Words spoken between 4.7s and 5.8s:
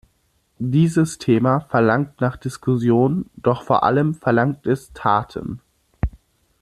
Taten.